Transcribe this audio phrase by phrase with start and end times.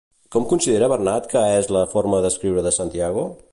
[0.35, 3.31] Com considera Bernat que és la forma d'escriure de Santiago?